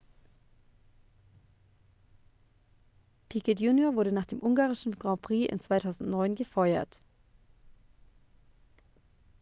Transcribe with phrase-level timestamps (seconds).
[3.29, 6.99] piquet jr wurde nach dem ungarischen grand prix in 2009 gefeuert